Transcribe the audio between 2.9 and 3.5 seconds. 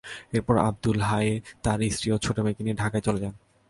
চলে যান।